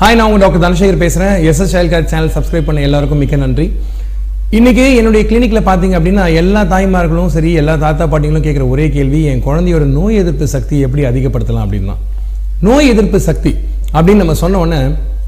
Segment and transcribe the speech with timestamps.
[0.00, 3.64] Hi நான் உங்கள் doctor Dhanasekar பேசுகிறேன் SS child care channel subscribe பண்ண எல்லாருக்கும் மிக்க நன்றி.
[4.58, 9.42] இன்றைக்கி என்னுடைய கிளினிக்கில் பார்த்தீங்க அப்படின்னா எல்லா தாய்மார்களும் சரி எல்லா தாத்தா பாட்டிங்களும் கேட்குற ஒரே கேள்வி என்
[9.46, 11.96] குழந்தையோட நோய் எதிர்ப்பு சக்தி எப்படி அதிகப்படுத்தலாம் அப்படின்னா.
[12.68, 13.52] நோய் எதிர்ப்பு சக்தி
[13.94, 14.78] அப்படின்னு நம்ம சொன்ன உடனே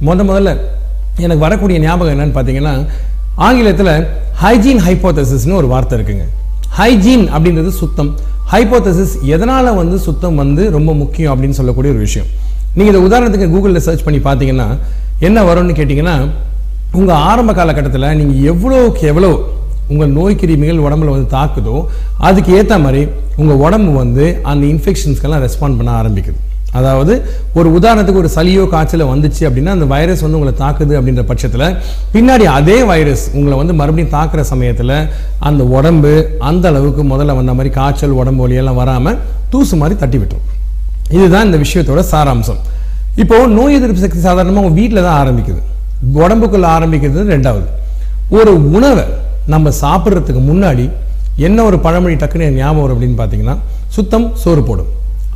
[0.08, 0.54] முத முதல்ல
[1.24, 2.74] எனக்கு வரக்கூடிய ஞாபகம் என்னன்னு பார்த்தீங்கன்னா
[3.48, 3.92] ஆங்கிலத்தில்
[4.44, 6.26] ஹைஜீன் ஹைப்போதசிஸ்னு ஒரு வார்த்தை இருக்குங்க.
[6.78, 8.10] ஹைஜீன் அப்படின்றது சுத்தம்.
[8.54, 12.30] ஹைப்போதசிஸ் எதனால் வந்து சுத்தம் வந்து ரொம்ப முக்கியம் அப்படின்னு சொல்லக்கூடிய ஒரு விஷயம்.
[12.76, 14.68] நீங்கள் இதை உதாரணத்துக்கு கூகுளில் சர்ச் பண்ணி பார்த்தீங்கன்னா
[15.26, 16.16] என்ன வரும்னு கேட்டிங்கன்னா
[16.98, 19.32] உங்கள் ஆரம்ப காலகட்டத்தில் நீங்கள் எவ்வளோக்கு எவ்வளோ
[19.92, 21.76] உங்கள் நோய் கிருமிகள் உடம்புல வந்து தாக்குதோ
[22.28, 23.02] அதுக்கு ஏற்ற மாதிரி
[23.40, 26.38] உங்கள் உடம்பு வந்து அந்த இன்ஃபெக்ஷன்ஸ்க்கெல்லாம் ரெஸ்பாண்ட் பண்ண ஆரம்பிக்குது.
[26.78, 27.14] அதாவது
[27.58, 31.66] ஒரு உதாரணத்துக்கு ஒரு சளியோ காய்ச்சலோ வந்துச்சு அப்படின்னா அந்த வைரஸ் வந்து உங்களை தாக்குது அப்படின்ற பட்சத்தில்
[32.14, 34.94] பின்னாடி அதே வைரஸ் உங்களை வந்து மறுபடியும் தாக்குற சமயத்தில்
[35.48, 36.12] அந்த உடம்பு
[36.50, 39.18] அந்த அளவுக்கு முதல்ல வந்த மாதிரி காய்ச்சல் உடம்பு வலியெல்லாம் வராமல்
[39.50, 40.48] தூசு மாதிரி தட்டி விட்டுரும்
[41.16, 42.60] இதுதான் இந்த விஷயத்தோட சாராம்சம்.
[43.22, 45.60] இப்போ நோய் எதிர்ப்பு சக்தி சாதாரணமாக உங்கள் வீட்டில் தான் ஆரம்பிக்குது.
[46.20, 47.66] உடம்புக்குள்ள ஆரம்பிக்கிறது ரெண்டாவது.
[48.38, 49.04] ஒரு உணவை
[49.54, 50.86] நம்ம சாப்பிட்றதுக்கு முன்னாடி
[51.46, 53.56] என்ன ஒரு பழமொழி டக்குன்னு ஞாபகம் வரும் அப்படின்னு பார்த்தீங்கன்னா
[53.96, 54.90] சுத்தம் சோறு போடும்.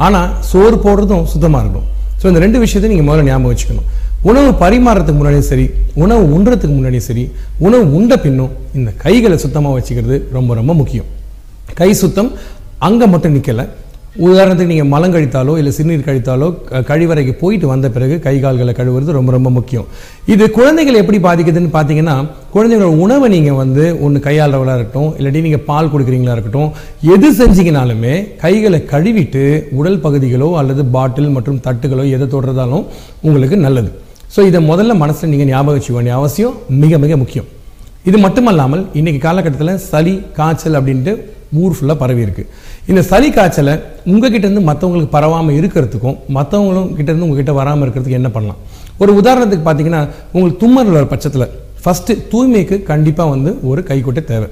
[0.06, 1.88] ஆனால் சோறு போடுறதும் சுத்தமாக இருக்கணும்.
[2.20, 3.88] ஸோ இந்த ரெண்டு விஷயத்தையும் நீங்கள் முதல்ல ஞாபகம் வச்சுக்கணும்.
[4.30, 5.64] உணவு பரிமாறத்துக்கு முன்னாடியும் சரி
[6.02, 7.24] உணவு உண்றதுக்கு முன்னாடியும் சரி
[7.66, 11.08] உணவு உண்ட பின்னும் இந்த கைகளை சுத்தமாக வச்சுக்கிறது ரொம்ப ரொம்ப முக்கியம்.
[11.80, 12.30] கை சுத்தம்
[12.86, 13.64] அங்கே மட்டும் நிற்கலை
[14.24, 16.46] உதாரணத்துக்கு நீங்கள் மலம் கழித்தாலோ இல்லை சிறுநீர் கழித்தாலோ
[16.90, 19.86] கழிவறைக்கு போயிட்டு வந்த பிறகு கை கால்களை கழுவுறது ரொம்ப ரொம்ப முக்கியம்.
[20.34, 22.16] இது குழந்தைகள் எப்படி பாதிக்குதுன்னு பார்த்தீங்கன்னா
[22.54, 26.70] குழந்தைங்களோட உணவை நீங்கள் வந்து ஒன்று கையாளுறவளாக இருக்கட்டும் இல்லாட்டி நீங்கள் பால் கொடுக்குறீங்களா இருக்கட்டும்
[27.14, 28.14] எது செஞ்சீங்கனாலுமே
[28.44, 29.44] கைகளை கழுவிட்டு
[29.80, 32.86] உடல் பகுதிகளோ அல்லது பாட்டில் மற்றும் தட்டுகளோ எதை தொடர்றதாலும்
[33.28, 33.92] உங்களுக்கு நல்லது.
[34.36, 37.48] ஸோ இதை முதல்ல மனசில் நீங்கள் ஞாபகம் வச்சுக்க வேண்டிய அவசியம் மிக மிக முக்கியம்.
[38.10, 41.12] இது மட்டுமல்லாமல் இன்றைக்கி காலகட்டத்தில் சளி காய்ச்சல் அப்படின்ட்டு
[41.62, 42.48] ஊர் ஃபுல்லாக பரவி இருக்குது
[42.90, 43.74] இந்த சளி காய்ச்சலை
[44.12, 48.60] உங்ககிட்டருந்து மற்றவங்களுக்கு பரவாமல் இருக்கிறதுக்கும் மற்றவங்களும் கிட்டேருந்து உங்ககிட்ட வராமல் இருக்கிறதுக்கு என்ன பண்ணலாம்?
[49.02, 50.02] ஒரு உதாரணத்துக்கு பார்த்தீங்கன்னா
[50.34, 51.48] உங்களுக்கு தும்மல் ஒரு பட்சத்தில்
[51.82, 54.48] ஃபஸ்ட்டு தூய்மைக்கு கண்டிப்பாக வந்து ஒரு கைக்கொட்டை தேவை.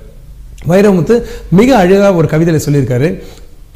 [0.71, 1.15] வைரமுத்து
[1.59, 3.09] மிக அழகாக ஒரு கவிதையில் சொல்லியிருக்காரு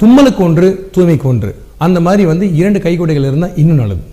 [0.01, 1.51] தும்மலுக்கு ஒன்று தூய்மைக்கு ஒன்று.
[1.85, 4.03] அந்த மாதிரி வந்து இரண்டு கைக்குட்டைகள் இருந்தால் இன்னும் நல்லது.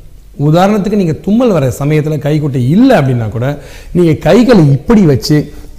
[0.48, 3.46] உதாரணத்துக்கு நீங்கள் தும்மல் வர சமயத்தில் கைக்குட்டை இல்லை அப்படின்னா கூட
[3.96, 5.36] நீங்கள் கைகளை இப்படி வச்சு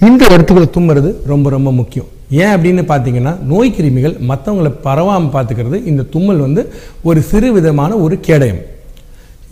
[0.08, 2.10] இந்த இடத்துக்குள்ள தும்முறது ரொம்ப ரொம்ப முக்கியம்.
[2.42, 6.62] ஏன் அப்படின்னு பார்த்தீங்கன்னா நோய் கிருமிகள் மற்றவங்களை பரவாமல் பார்த்துக்கிறது இந்த தும்மல் வந்து
[7.10, 8.62] ஒரு சிறு விதமான ஒரு கேடயம்.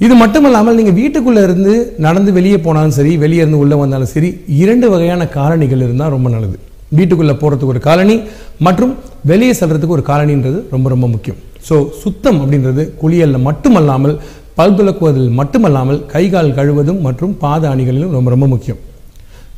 [0.05, 1.73] இது மட்டுமல்லாமல் நீங்கள் வீட்டுக்குள்ளே இருந்து
[2.05, 4.29] நடந்து வெளியே போனாலும் சரி வெளியே இருந்து உள்ளே வந்தாலும் சரி
[4.63, 6.57] இரண்டு வகையான காலணிகள் இருந்தால் ரொம்ப நல்லது.
[6.97, 8.15] வீட்டுக்குள்ளே போகிறதுக்கு ஒரு காலனி
[8.67, 8.91] மற்றும்
[9.31, 11.39] வெளியே செல்கிறதுக்கு ஒரு காலனின்றது ரொம்ப ரொம்ப முக்கியம்.
[11.67, 14.15] ஸோ சுத்தம் அப்படின்றது குளியலில் மட்டுமல்லாமல்
[14.57, 18.81] பல் துலக்குவதில் மட்டுமல்லாமல் கை கால் கழுவதும் மற்றும் பாத அணிகளிலும் ரொம்ப ரொம்ப முக்கியம்.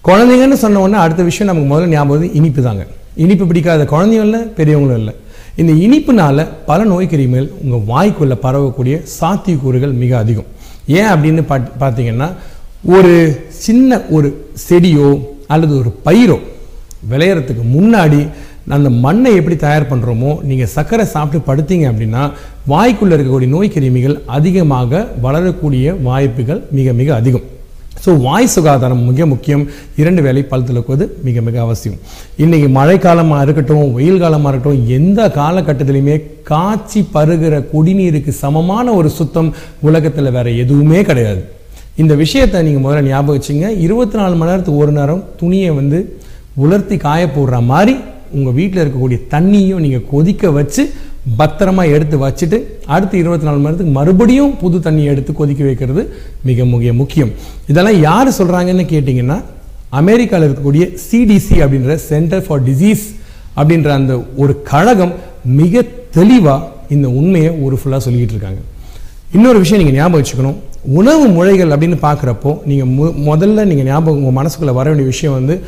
[0.08, 2.86] குழந்தைங்கன்னு சொன்ன உடனே அடுத்த விஷயம் நமக்கு முதல்ல ஞாபகம் இனிப்பு தாங்க
[3.24, 5.14] இனிப்பு பிடிக்காத குழந்தையும் இல்லை பெரியவங்களும் இல்லை.
[5.62, 10.50] இந்த இனிப்புனால பல நோய் கிருமிகள் உங்கள் வாய்க்குள்ளே பரவக்கூடிய சாத்தியக்கூறுகள் மிக அதிகம்.
[10.98, 12.28] ஏன் அப்படின்னு பாத் பார்த்தீங்கன்னா
[12.96, 13.14] ஒரு
[13.66, 14.28] சின்ன ஒரு
[14.68, 15.10] செடியோ
[15.54, 16.38] அல்லது ஒரு பயிரோ
[17.12, 18.22] விளையிறதுக்கு முன்னாடி
[18.76, 22.24] அந்த மண்ணை எப்படி தயார் பண்ணுறோமோ நீங்கள் சர்க்கரை சாப்பிட்டு படுத்தீங்க அப்படின்னா
[22.74, 27.46] வாய்க்குள்ளே இருக்கக்கூடிய நோய் கிருமிகள் அதிகமாக வளரக்கூடிய வாய்ப்புகள் மிக மிக அதிகம்.
[28.04, 29.64] ஸோ வாய் சுகாதாரம் மிக முக்கியம்.
[30.02, 31.98] இரண்டு வேலை பல் துலக்குவது மிக மிக அவசியம்.
[32.44, 36.16] இன்னைக்கு மழைக்காலமாக இருக்கட்டும் வெயில் காலமாக இருக்கட்டும் எந்த காலகட்டத்திலையுமே
[36.52, 39.50] காய்ச்சி பருகிற குடிநீருக்கு சமமான ஒரு சுத்தம்
[39.90, 41.42] உலகத்தில் வேறு எதுவுமே கிடையாது.
[42.04, 43.68] இந்த விஷயத்தை நீங்கள் முதல்ல ஞாபகம் வச்சுங்க.
[43.86, 46.00] இருபத்தி நாலு மணி நேரத்துக்கு ஒரு நேரம் துணியை வந்து
[46.66, 47.96] உலர்த்தி காய போடுற மாதிரி
[48.38, 50.84] உங்கள் வீட்டில் இருக்கக்கூடிய தண்ணியும் நீங்கள் கொதிக்க வச்சு
[51.40, 56.02] பத்திரமா எடுத்து வச்சுட்டு அடுத்து இருபத்தி நாலு மணி நேரத்துக்கு மறுபடியும் புது தண்ணியை எடுத்து கொதிக்க வைக்கிறது
[56.44, 57.32] மிக மிக முக்கியம்.
[57.68, 59.38] இதெல்லாம் யார் சொல்கிறாங்கன்னு கேட்டிங்கன்னா
[60.02, 63.06] அமெரிக்காவில் இருக்கக்கூடிய சிடிசி அப்படின்ற சென்டர் ஃபார் டிசீஸ்
[63.60, 65.14] அப்படின்ற அந்த ஒரு கழகம்
[65.60, 65.84] மிக
[66.18, 68.62] தெளிவாக இந்த உண்மையை ஒரு ஃபுல்லாக சொல்லிக்கிட்டு இருக்காங்க.
[69.32, 70.58] இன்னொரு விஷயம் நீங்கள் ஞாபகம் வச்சுக்கணும்.
[70.86, 75.62] உணவு முறைகள் அப்படின்னு பார்க்குறப்போ நீங்கள் மு முதல்ல நீங்கள் ஞாபகம் உங்கள் மனசுக்குள்ளே வர வேண்டிய விஷயம் வந்து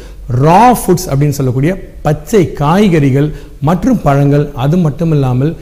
[0.43, 5.55] ரா ஃபுட்ஸ் அப்படின்னு சொல்லக்கூடிய பச்சை காய்கறிகள் மற்றும் பழங்கள் அது மட்டும் இல்லாமல்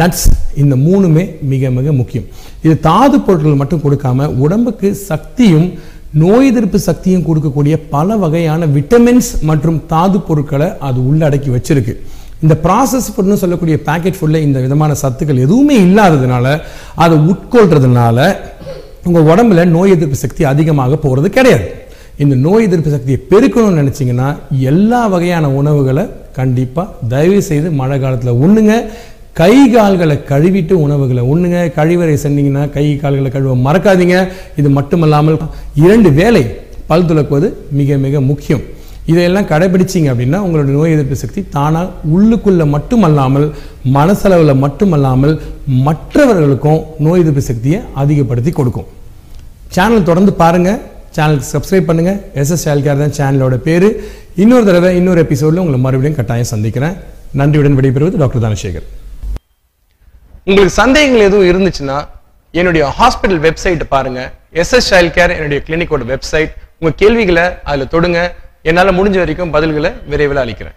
[0.00, 2.26] நட்ஸ் இந்த மூணுமே மிக மிக முக்கியம்.
[2.62, 5.68] இது தாது பொருட்கள் மட்டும் கொடுக்காம உடம்புக்கு சக்தியும்
[6.12, 11.94] நோய் எதிர்ப்பு சக்தியும் கொடுக்கக்கூடிய பல வகையான விட்டமின்ஸ் மற்றும் தாது பொருட்களை அது உள்ளடக்கி வச்சிருக்கு.
[12.42, 16.46] இந்த ப்ராசஸ் ஃபுட்னு சொல்லக்கூடிய பேக்கெட் ஃபுட்டில் இந்த விதமான சத்துக்கள் எதுவுமே இல்லாததுனால
[16.94, 18.18] அதை உட்கொள்றதுனால
[19.08, 21.66] உங்கள் உடம்புல நோய் எதிர்ப்பு சக்தி அதிகமாக போகிறது கிடையாது.
[22.22, 24.28] இந்த நோய் எதிர்ப்பு சக்தியை பெருக்கணும்னு நினச்சிங்கன்னா
[24.70, 26.04] எல்லா வகையான உணவுகளை
[26.38, 28.74] கண்டிப்பாக தயவு செய்து மழை காலத்தில் உண்ணுங்க.
[29.40, 31.58] கை கால்களை கழுவிட்டு உணவுகளை உண்ணுங்க.
[31.78, 34.18] கழிவறை சென்னீங்கன்னா கை கால்களை கழுவ மறக்காதீங்க.
[34.60, 35.38] இது மட்டுமல்லாமல்
[35.86, 36.44] இரண்டு வேலை
[36.90, 38.64] பல் துலக்குவது மிக மிக முக்கியம்.
[39.10, 43.46] இதையெல்லாம் கடைபிடிச்சிங்க அப்படின்னா உங்களோட நோய் எதிர்ப்பு சக்தி தானாக உள்ளுக்குள்ளே மட்டுமல்லாமல்
[43.96, 45.34] மனசளவில் மட்டுமல்லாமல்
[45.86, 48.88] மற்றவர்களுக்கும் நோய் எதிர்ப்பு சக்தியை அதிகப்படுத்தி கொடுக்கும்.
[49.76, 50.78] சேனல் தொடர்ந்து பாருங்கள்
[51.16, 53.88] சேனலுக்கு சப்ஸ்கிரைப் பண்ணுங்கள் எஸ்எஸ் சைல்ட் கேர் தான் சேனலோட பேர்.
[54.42, 56.94] இன்னொரு தடவை இன்னொரு எபிசோடில் உங்களை மறுபடியும் கட்டாயம் சந்திக்கிறேன்.
[57.40, 58.86] நன்றியுடன் விடைபெறுவது டாக்டர் தனசேகர்.
[60.48, 61.98] உங்களுக்கு சந்தேகங்கள் எதுவும் இருந்துச்சுன்னா
[62.60, 64.22] என்னுடைய ஹாஸ்பிட்டல் வெப்சைட் பாருங்க.
[64.62, 68.18] எஸ்எஸ் சைல்ட் கேர் என்னுடைய கிளினிக்கோட வெப்சைட் உங்க கேள்விகளை அதில் தொடுங்க.
[68.68, 70.76] என்னால் முடிஞ்ச வரைக்கும் பதில்களை விரைவில் அளிக்கிறேன்.